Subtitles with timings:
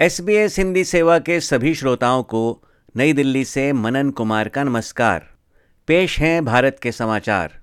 [0.00, 2.62] S B S Hindi सेवा के सभी श्रोताओं को
[2.96, 5.26] नई दिल्ली से मनन कुमार का नमस्कार।
[5.86, 7.58] पेश हैं भारत के समाचार।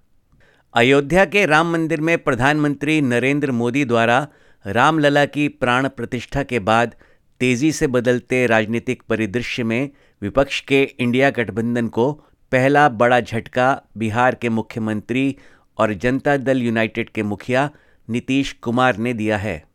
[0.74, 4.28] अयोध्या के राम मंदिर में प्रधानमंत्री नरेंद्र मोदी द्वारा
[4.66, 6.96] रामलला की प्राण प्रतिष्ठा के बाद
[7.40, 9.90] तेज़ी से बदलते राजनीतिक परिदृश्य में
[10.22, 12.12] विपक्ष के इंडिया गठबंधन को
[12.52, 15.36] पहला बड़ा झटका बिहार के मुख्यमंत्री
[15.78, 17.70] और जनता दल यूनाइटेड के मुखिया
[18.10, 19.75] नीतीश कुमार ने दिया है।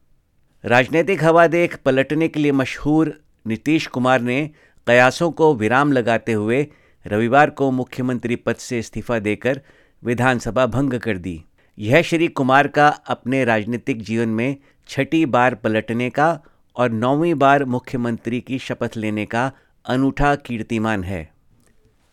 [0.65, 4.51] राजनीतिक हवा देख पलटने के लिए मशहूर नीतीश कुमार ने
[4.87, 6.67] कयासों को विराम लगाते हुए
[7.07, 9.61] रविवार को मुख्यमंत्री पद से इस्तीफा देकर
[10.05, 11.45] विधानसभा भंग कर दी।
[11.79, 14.57] यह श्री कुमार का अपने राजनीतिक जीवन में
[14.89, 16.43] छठी बार पलटने का
[16.77, 19.53] और नौवीं बार मुख्यमंत्री की शपथ लेने का
[19.87, 21.29] अनूठा कीर्तिमान है।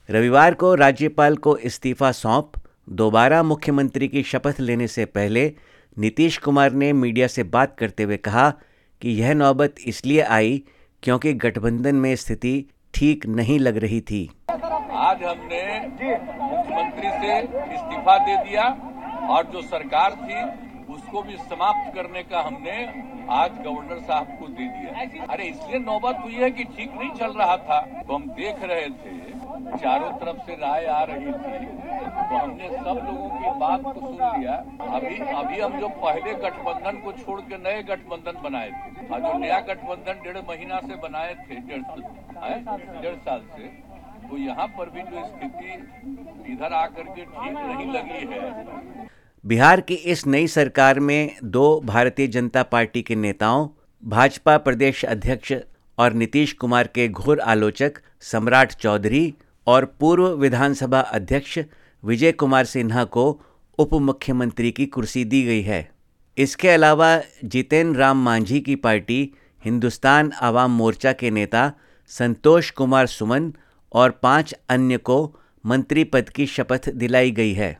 [0.10, 2.52] रविवार को राज्यपाल को इस्तीफा सौंप,
[2.90, 5.54] दोबारा मुख्यमंत्री की शपथ लेने से पहले
[6.00, 8.50] नीतीश कुमार ने मीडिया से बात करते हुए कहा
[9.02, 10.62] कि यह नौबत इसलिए आई
[11.04, 12.54] क्योंकि गठबंधन में स्थिति
[12.94, 18.68] ठीक नहीं लग रही थी। आज हमने मुख्यमंत्री से इस्तीफा दे दिया
[19.30, 20.44] और जो सरकार थी,
[20.94, 22.78] उसको भी समाप्त करने का हमने
[23.32, 27.34] आज गवर्नर साहब को दे दिया। अरे, इसलिए नौबत हुई है कि ठीक नहीं चल
[27.34, 29.18] रहा था। तो हम देख रहे थे,
[29.78, 31.87] चारों तरफ़ से राय आ रही थी
[32.28, 34.54] तो हमने सब लोगों की बात को सुन लिया।
[34.96, 39.38] अभी अभी हम जो पहले गठबंधन को छोड़ के नए गठबंधन बनाए थे और जो
[39.40, 41.82] नया गठबंधन डेढ़ महीना से बनाए थे, डेढ़
[43.02, 43.68] डेढ़ साल से
[44.28, 49.06] तो यहाँ पर भी जो स्थिति इधर आकर के ठीक नहीं लगी है।
[49.46, 53.68] बिहार की इस नई सरकार में दो भारतीय जनता पार्टी के नेताओं,
[54.04, 55.54] भाजपा प्रदेश अध्यक्ष
[55.98, 59.34] और नीतीश कुमार के घोर आलोचक सम्राट चौधरी
[59.68, 61.60] और पूर्व विधानसभा अध्यक्ष
[62.04, 63.42] विजय कुमार सिन्हा को
[63.78, 65.90] उप मुख्यमंत्री की कुर्सी दी गई है।
[66.38, 69.34] इसके अलावा जितेन राम मांझी की पार्टी,
[69.66, 71.72] हिंदुस्तान आवाम मोर्चा के नेता
[72.08, 73.54] संतोष कुमार सुमन
[73.94, 75.36] और पाँच अन्य को
[75.66, 77.80] मंत्री पद की शपथ दिलाई गई है।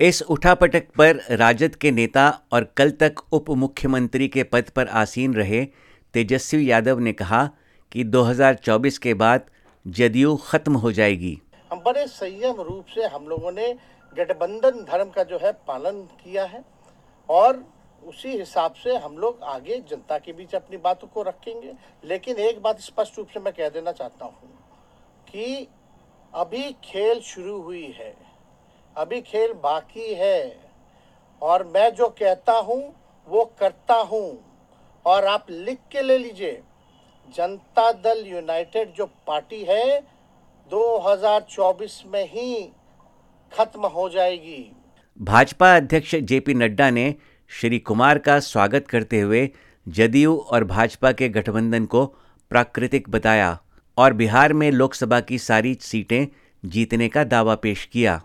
[0.00, 5.34] इस उठापटक पर राजद के नेता और कल तक उप मुख्यमंत्री के पद पर आसीन
[5.34, 5.66] रहे
[6.14, 7.50] तेजस्वी यादव ने कहा
[7.92, 9.40] कि 2024 के बाद
[9.86, 13.74] जदयू खत्म हो जाएगी। हम बड़े संयम रूप से हम लोगों ने
[14.12, 16.62] गठबंधन धर्म का जो है पालन किया है
[17.28, 17.64] और
[18.02, 21.72] उसी हिसाब से हम लोग आगे जनता के बीच अपनी बातों को रखेंगे।
[22.04, 24.48] लेकिन एक बात स्पष्ट रूप से मैं कह देना चाहता हूँ
[25.28, 25.66] कि
[26.34, 28.14] अभी खेल शुरू हुई है,
[28.96, 30.70] अभी खेल बाकी है
[31.42, 32.82] और मैं जो कहता हूँ
[33.28, 34.38] वो करता हूँ
[35.06, 36.60] और आप लिख के ले लीजिए।
[37.28, 40.00] जनता दल यूनाइटेड जो पार्टी है
[40.70, 42.72] 2024 में ही
[43.52, 44.72] खत्म हो जाएगी।
[45.20, 47.14] भाजपा अध्यक्ष जेपी नड्डा ने
[47.50, 49.48] श्री कुमार का स्वागत करते हुए
[49.88, 52.04] जदयू और भाजपा के गठबंधन को
[52.50, 53.58] प्राकृतिक बताया
[53.98, 56.26] और बिहार में लोकसभा की सारी सीटें
[56.64, 58.20] जीतने का दावा पेश किया।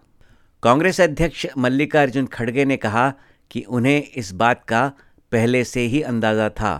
[0.63, 3.09] कांग्रेस अध्यक्ष मल्लिकार्जुन खड़गे ने कहा
[3.51, 4.87] कि उन्हें इस बात का
[5.31, 6.73] पहले से ही अंदाज़ा था।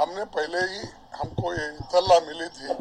[0.00, 0.88] हमने पहले ही
[1.20, 2.74] हमको ये इतला मिली थी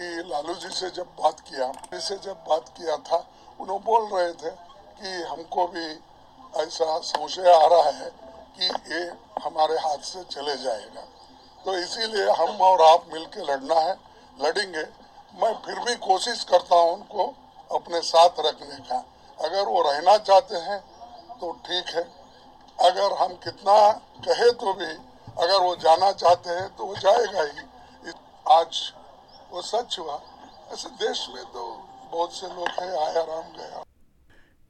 [0.00, 3.16] कि लालू जी से जब बात किया से जब बात किया था,
[3.60, 4.50] उन्होंने बोल रहे थे
[4.96, 5.86] कि हमको भी
[6.54, 8.08] ऐसा संशय आ रहा है
[8.56, 9.00] कि ये
[9.44, 11.02] हमारे हाथ से चले जाएगा।
[11.64, 13.94] तो इसीलिए हम और आप मिलके लड़ना है,
[14.36, 14.84] लड़ेंगे।
[15.34, 17.26] मैं फिर भी कोशिश करता हूँ उनको
[17.70, 19.04] अपने साथ रखने का।
[19.38, 20.80] अगर वो रहना चाहते हैं
[21.40, 22.06] तो ठीक है।
[22.78, 23.76] अगर हम कितना
[24.24, 24.92] कहे तो भी,
[25.36, 27.68] अगर वो जाना चाहते हैं तो वो जाएगा ही।
[28.46, 28.80] आज
[29.52, 30.14] वो सच हुआ।
[30.72, 31.62] ऐसे देश में तो
[32.12, 33.82] बहुत से लोग हैं आया राम गया।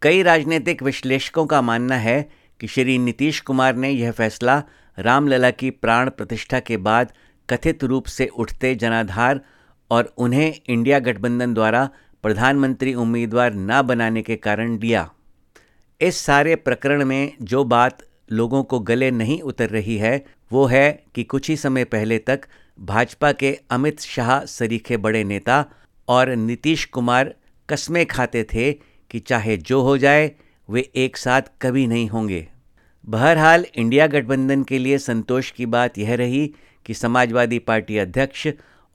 [0.03, 2.21] कई राजनीतिक विश्लेषकों का मानना है
[2.61, 4.63] कि श्री नीतीश कुमार ने यह फैसला
[4.99, 7.13] रामलला की प्राण प्रतिष्ठा के बाद
[7.49, 9.41] कथित रूप से उठते जनाधार
[9.91, 11.89] और उन्हें इंडिया गठबंधन द्वारा
[12.23, 15.11] प्रधानमंत्री उम्मीदवार न बनाने के कारण लिया
[16.01, 18.03] इस सारे प्रकरण में जो बात
[18.33, 22.41] लोगों को गले नहीं उतर रही है, वो है कि कुछ ही समय पहले तक
[22.83, 25.65] भाजपा के अमित शाह सरीखे बड़े नेता
[26.09, 27.35] और नीतीश कुमार
[27.69, 28.73] कस्में खाते थे
[29.11, 30.31] कि चाहे जो हो जाए,
[30.69, 32.49] वे एक साथ कभी नहीं होंगे।
[33.07, 36.55] बहरहाल, इंडिया गठबंधन के लिए संतोष की बात यह रही
[36.87, 38.49] कि समाजवादी पार्टी अध्यक्ष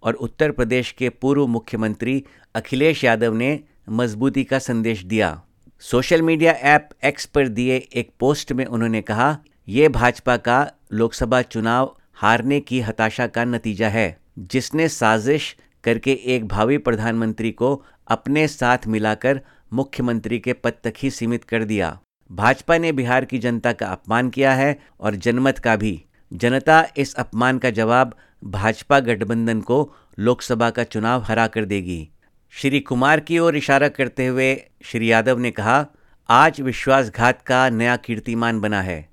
[0.04, 2.24] और उत्तर प्रदेश के पूर्व मुख्यमंत्री
[2.56, 3.60] अखिलेश यादव ने
[3.90, 5.42] मजबूती का संदेश दिया।
[5.80, 9.38] सोशल मीडिया ऐप एक्स पर दिए एक पोस्ट में उन्होंने कहा,
[9.68, 16.48] ये भाजपा का लोकसभा चुनाव हारने की हताशा का नतीजा है, जिसने साजिश करके एक
[16.48, 19.42] भावी प्रधानमंत्री को अपने साथ मिलाकर
[19.74, 22.00] मुख्यमंत्री के पद तक ही सीमित कर दिया।
[22.32, 27.14] भाजपा ने बिहार की जनता का अपमान किया है और जनमत का भी। जनता इस
[27.16, 32.10] अपमान का जवाब भाजपा गठबंधन को लोकसभा का चुनाव हरा कर देगी।
[32.52, 35.86] श्री कुमार की ओर इशारा करते हुए श्री यादव ने कहा,
[36.30, 39.10] आज विश्वासघात का नया कीर्तिमान बना है।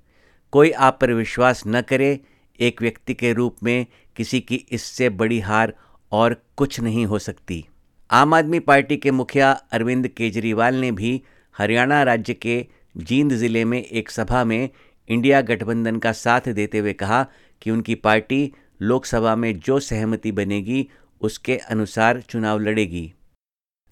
[0.51, 2.19] कोई आप पर विश्वास न करे
[2.59, 3.85] एक व्यक्ति के रूप में
[4.15, 5.73] किसी की इससे बड़ी हार
[6.11, 7.65] और कुछ नहीं हो सकती।
[8.09, 11.21] आम आदमी पार्टी के मुखिया अरविंद केजरीवाल ने भी
[11.55, 12.65] हरियाणा राज्य के
[12.97, 14.69] जींद ज़िले में एक सभा में
[15.09, 17.25] इंडिया गठबंधन का साथ देते हुए कहा
[17.61, 18.51] कि उनकी पार्टी
[18.81, 20.87] लोकसभा में जो सहमति बनेगी,
[21.21, 23.13] उसके अनुसार चुनाव लड़ेगी।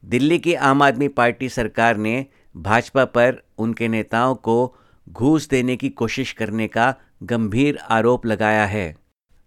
[0.03, 2.25] दिल्ली की आम आदमी पार्टी सरकार ने
[2.55, 4.75] भाजपा पर उनके नेताओं को
[5.09, 6.93] घूस देने की कोशिश करने का
[7.23, 8.95] गंभीर आरोप लगाया है।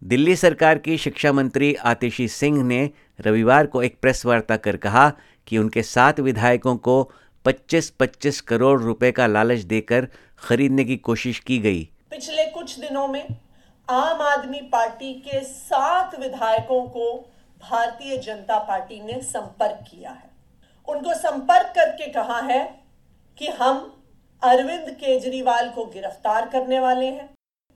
[0.02, 2.90] दिल्ली सरकार की शिक्षा मंत्री आतिशी सिंह ने
[3.20, 5.12] रविवार को एक प्रेस वार्ता कर कहा
[5.46, 7.12] कि उनके सात विधायकों को
[7.44, 13.26] 25-25 करोड़ रुपए का लालच देकर खरीदने की कोशिश की गई। पिछले कुछ दिनों में
[13.90, 17.32] आम आदमी पार्टी के सात विधायकों को
[17.70, 20.30] भारतीय जनता पार्टी ने संपर्क किया है।
[20.88, 22.82] उनको संपर्क करके कहा है
[23.38, 24.02] कि हम
[24.42, 27.33] अरविंद केजरीवाल को गिरफ़्तार करने वाले हैं।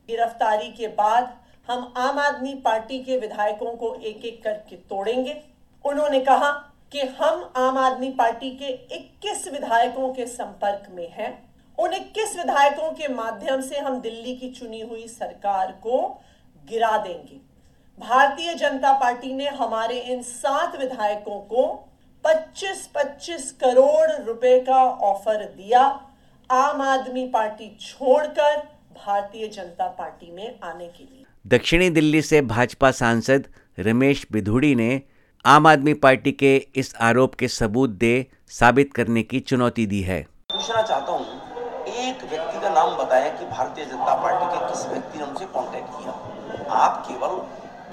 [0.09, 1.33] गिरफ्तारी के बाद
[1.69, 5.37] हम आम आदमी पार्टी के विधायकों को एक एक करके तोड़ेंगे।
[5.85, 6.51] उन्होंने कहा
[6.93, 11.33] कि हम आम आदमी पार्टी के 21 विधायकों के संपर्क में हैं।
[11.79, 16.01] उन 21 विधायकों के माध्यम से हम दिल्ली की चुनी हुई सरकार को
[16.69, 17.41] गिरा देंगे।
[17.99, 21.67] भारतीय जनता पार्टी ने हमारे इन सात विधायकों को
[22.25, 25.83] 25-25 करोड़ रुपए का ऑफ़र दिया।
[26.51, 28.78] आम आदमी पार्टी छोड़कर
[29.09, 33.47] भारतीय जनता पार्टी में आने के लिए। दक्षिणी दिल्ली से भाजपा सांसद
[33.79, 35.01] रमेश बिधुड़ी ने
[35.45, 38.11] आम आदमी पार्टी के इस आरोप के सबूत दे
[38.51, 40.21] साबित करने की चुनौती दी है।
[40.53, 41.25] पूछना चाहता हूँ
[41.87, 45.89] एक व्यक्ति का नाम बताया कि भारतीय जनता पार्टी के किस व्यक्ति ने उनसे कांटेक्ट
[45.89, 46.13] किया?
[46.77, 47.41] आप केवल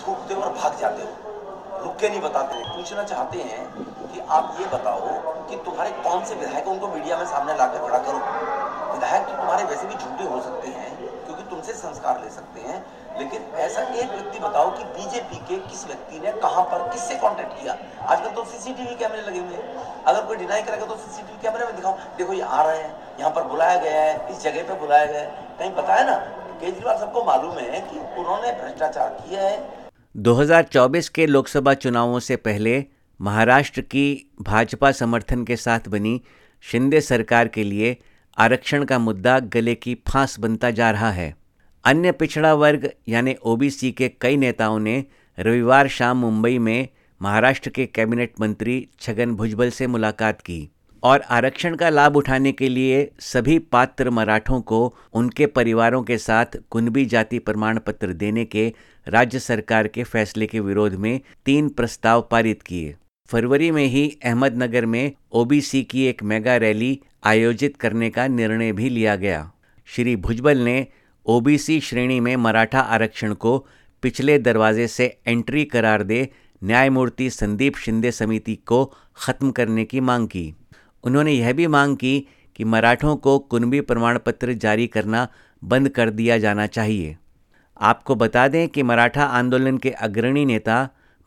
[0.03, 3.65] थूकते और भाग जाते हो। रुक के नहीं बताते। पूछना चाहते हैं
[4.12, 7.97] कि आप ये बताओ कि तुम्हारे कौन से विधायक उनको मीडिया में सामने लाकर खड़ा
[7.97, 8.64] करो।
[8.95, 10.89] विधायक तो तुम्हारे वैसे भी झूठे हो सकते हैं,
[11.25, 12.83] क्योंकि तुमसे संस्कार ले सकते हैं,
[13.19, 17.59] लेकिन ऐसा एक व्यक्ति बताओ कि बीजेपी के किस व्यक्ति ने कहाँ पर किससे कांटेक्ट
[17.62, 17.77] किया?
[18.06, 21.75] आजकल तो सीसीटीवी कैमरे लगे हुए हैं। अगर कोई डिनाई करेगा तो सीसीटीवी कैमरे में
[21.75, 25.06] दिखाओ। देखो, ये आ रहे हैं, यहाँ पर बुलाया गया है, इस जगह पे बुलाया
[25.06, 26.15] गया है। कहीं बताया ना?
[26.59, 29.57] केजरीवाल, सबको मालूम है कि उन्होंने भ्रष्टाचार किया है।
[30.15, 32.83] 2024 के लोकसभा चुनावों से पहले
[33.19, 36.21] महाराष्ट्र की भाजपा समर्थन के साथ बनी
[36.63, 37.98] शिंदे सरकार के लिए
[38.38, 41.36] आरक्षण का मुद्दा गले की फांस बनता जा रहा है।
[41.86, 45.04] अन्य पिछड़ा वर्ग, यानी ओबीसी के कई नेताओं ने
[45.40, 46.88] रविवार शाम मुंबई में
[47.22, 50.70] महाराष्ट्र के कैबिनेट मंत्री छगन भुजबल से मुलाकात की
[51.04, 56.46] और आरक्षण का लाभ उठाने के लिए सभी पात्र मराठों को उनके परिवारों के साथ
[56.70, 58.74] कुनबी जाति प्रमाण पत्र देने के
[59.08, 62.96] राज्य सरकार के फैसले के विरोध में तीन प्रस्ताव पारित किए।
[63.30, 68.89] फरवरी में ही अहमदनगर में ओबीसी की एक मेगा रैली आयोजित करने का निर्णय भी
[68.89, 69.51] लिया गया।
[69.88, 70.88] श्री भुजबल ने
[71.25, 73.57] ओबीसी श्रेणी में मराठा आरक्षण को
[74.04, 76.30] पिछले दरवाजे से एंट्री करार दे
[76.63, 78.86] न्यायमूर्ति संदीप शिंदे समिति को
[79.18, 80.54] ख़त्म करने की मांग की।
[81.04, 85.27] उन्होंने यह भी मांग की कि मराठों को कुनबी प्रमाण पत्र जारी करना
[85.63, 87.17] बंद कर दिया जाना चाहिए।
[87.82, 90.77] आपको बता दें कि मराठा आंदोलन के अग्रणी नेता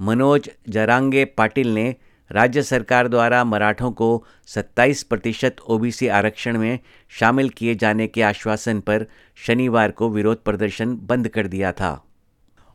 [0.00, 1.94] मनोज जरांगे पाटिल ने
[2.32, 8.80] राज्य सरकार द्वारा मराठों को 27 प्रतिशत ओबीसी आरक्षण में शामिल किए जाने के आश्वासन
[8.80, 12.04] पर शनिवार को विरोध प्रदर्शन बंद कर दिया था।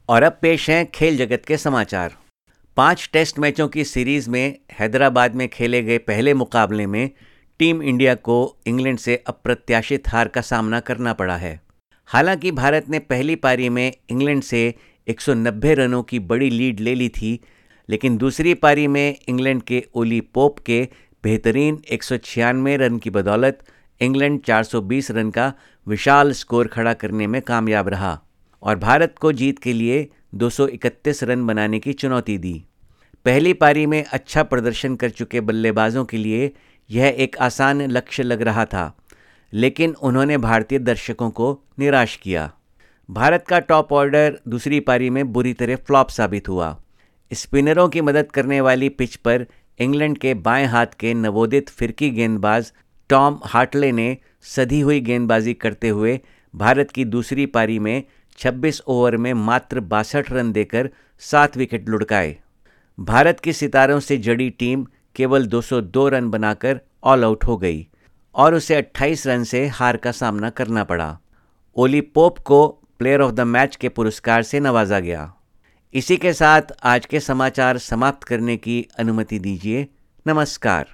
[0.09, 2.15] और अब पेश हैं खेल जगत के समाचार।
[2.77, 7.09] पाँच टेस्ट मैचों की सीरीज़ में हैदराबाद में खेले गए पहले मुकाबले में
[7.59, 11.61] टीम इंडिया को इंग्लैंड से अप्रत्याशित हार का सामना करना पड़ा है।
[12.05, 14.75] हालाँकि भारत ने पहली पारी में इंग्लैंड से
[15.07, 17.39] 190 रनों की बड़ी लीड ले ली थी
[17.89, 20.87] लेकिन दूसरी पारी में इंग्लैंड के ओली पोप के
[21.23, 23.59] बेहतरीन एक सौ छियानवे रन की बदौलत
[24.01, 25.53] इंग्लैंड 420 रन का
[25.87, 28.19] विशाल स्कोर खड़ा करने में कामयाब रहा
[28.63, 32.63] और भारत को जीत के लिए 231 रन बनाने की चुनौती दी।
[33.25, 36.51] पहली पारी में अच्छा प्रदर्शन कर चुके बल्लेबाजों के लिए
[36.89, 38.97] यह एक आसान लक्ष्य लग रहा था,
[39.53, 42.51] लेकिन उन्होंने भारतीय दर्शकों को निराश किया।
[43.09, 46.82] भारत का टॉप ऑर्डर दूसरी पारी में बुरी तरह फ्लॉप साबित हुआ।
[47.33, 49.45] स्पिनरों की मदद करने वाली पिच पर
[49.79, 52.73] इंग्लैंड के बाएँ हाथ के नवोदित फिरकी गेंदबाज
[53.09, 56.19] टॉम हार्टले ने सधी हुई गेंदबाजी करते हुए
[56.55, 58.03] भारत की दूसरी पारी में
[58.39, 62.37] 26 ओवर में मात्र बासठ रन देकर सात विकेट लुढ़काए।
[62.99, 64.85] भारत के सितारों से जड़ी टीम
[65.15, 67.87] केवल 202 रन बनाकर ऑल आउट हो गई
[68.35, 71.19] और उसे 28 रन से हार का सामना करना पड़ा।
[71.75, 72.67] ओली पोप को
[72.99, 75.33] प्लेयर ऑफ़ द मैच के पुरस्कार से नवाजा गया।
[75.95, 79.87] इसी के साथ आज के समाचार समाप्त करने की अनुमति दीजिए।
[80.27, 80.85] नमस्कार।